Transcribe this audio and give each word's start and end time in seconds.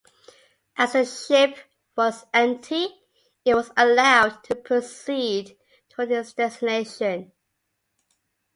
As 0.77 0.93
the 0.93 1.05
ship 1.05 1.55
was 1.95 2.25
empty, 2.33 2.87
it 3.45 3.53
was 3.53 3.69
allowed 3.77 4.43
to 4.45 4.55
proceed 4.55 5.55
toward 5.89 6.09
its 6.09 6.33
destination. 6.33 7.31